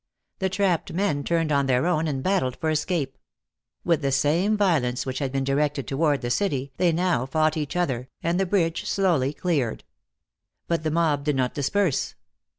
The 0.39 0.49
trapped 0.49 0.91
men 0.91 1.23
turned 1.23 1.51
on 1.51 1.67
their 1.67 1.85
own 1.85 2.07
and 2.07 2.23
battled 2.23 2.55
for 2.59 2.71
escape. 2.71 3.19
With 3.83 4.01
the 4.01 4.11
same 4.11 4.57
violence 4.57 5.05
which 5.05 5.19
had 5.19 5.31
been 5.31 5.43
directed 5.43 5.87
toward 5.87 6.21
the 6.21 6.31
city 6.31 6.73
they 6.77 6.91
now 6.91 7.27
fought 7.27 7.55
each 7.55 7.75
other, 7.75 8.09
and 8.23 8.39
the 8.39 8.47
bridge 8.47 8.89
slowly 8.89 9.31
cleared. 9.31 9.83
But 10.67 10.81
the 10.81 10.89
mob 10.89 11.23
did 11.23 11.35
not 11.35 11.53
disperse. 11.53 12.15